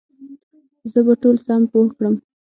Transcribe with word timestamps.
زه 0.91 0.99
به 1.05 1.13
ټول 1.21 1.35
سم 1.45 1.61
پوه 1.71 1.87
کړم 1.95 2.15